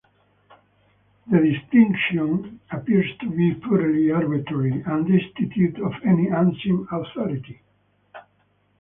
The 1.29 1.37
distinction 1.37 2.59
appears 2.71 3.05
to 3.19 3.29
be 3.29 3.53
purely 3.53 4.09
arbitrary 4.09 4.81
and 4.83 5.07
destitute 5.07 5.79
of 5.79 5.93
any 6.03 6.27
ancient 6.29 6.87
authority. 6.91 7.61